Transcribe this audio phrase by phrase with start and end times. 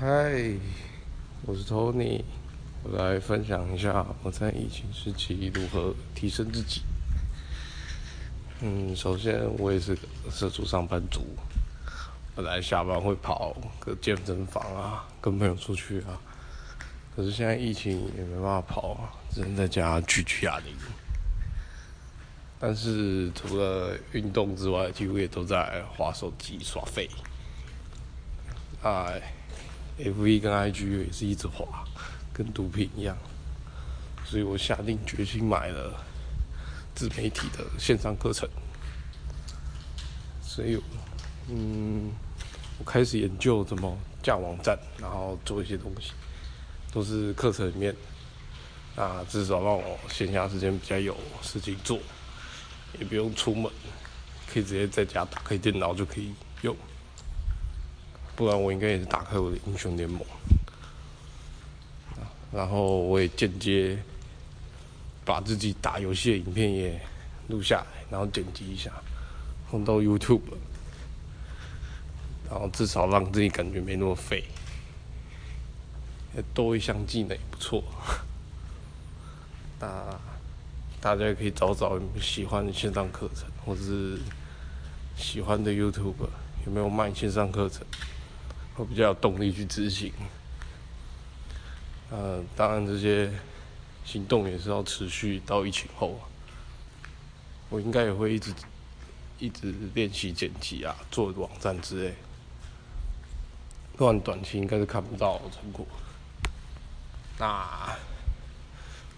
[0.00, 0.06] 嗨，
[1.42, 2.22] 我是 Tony，
[2.84, 6.82] 我来分享一下我在疫情时期如何提升自己。
[8.60, 9.98] 嗯，首先我也是
[10.30, 11.22] 社畜上班族，
[12.36, 16.14] 本来下班会跑个健身房啊，跟朋友出去啊。
[17.16, 20.76] 可是现在疫情也没办法跑啊，只能在家居居哑铃。
[22.60, 27.10] 但是除了运动之外，几乎也都在划手机耍废。
[28.84, 29.20] 哎
[29.98, 31.84] ，F V 跟 I G 也是一直滑，
[32.32, 33.16] 跟毒品一样。
[34.24, 36.04] 所以我下定决心买了
[36.94, 38.48] 自媒体的线上课程。
[40.42, 40.80] 所以，
[41.48, 42.10] 嗯，
[42.78, 46.12] 我开始研究怎么架网站，然后做一些东西，
[46.92, 47.94] 都是课程里面。
[48.96, 51.98] 那至少让我闲暇时间比较有事情做。
[52.98, 53.70] 也不用出门，
[54.50, 56.74] 可以直接在家打开电脑就可以用。
[58.38, 60.22] 不然我应该也是打开我的英雄联盟。
[62.52, 63.98] 然后我也间接
[65.24, 67.00] 把自己打游戏的影片也
[67.48, 68.92] 录下来，然后剪辑一下，
[69.68, 70.42] 放到 YouTube。
[72.48, 74.44] 然后至少让自己感觉没那么废，
[76.54, 77.82] 多一项技能也不错。
[79.80, 80.16] 那。
[81.00, 84.18] 大家可以找找喜欢的线上课程，或者是
[85.16, 86.26] 喜欢的 YouTube
[86.66, 87.86] 有没有卖线上课程，
[88.78, 90.12] 会比较有动力去执行。
[92.10, 93.28] 呃，当然这些
[94.04, 96.20] 行动也是要持续到疫情后。
[97.68, 98.54] 我应该也会一直
[99.40, 102.14] 一直练习剪辑啊，做网站之类，
[103.96, 105.84] 不然短期应该是看不到成果。
[107.38, 107.96] 那。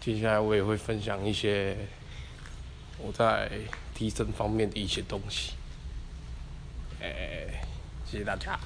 [0.00, 1.76] 接下来我也会分享一些
[2.98, 3.50] 我在
[3.94, 5.52] 提升方面的一些东西，
[7.02, 7.62] 哎，
[8.06, 8.58] 谢谢大家。